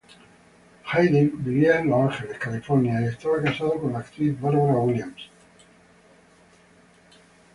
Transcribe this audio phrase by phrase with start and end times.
[0.85, 5.29] Hayden vivía en Los Ángeles, California y estaba casado con la actriz Barbara Williams.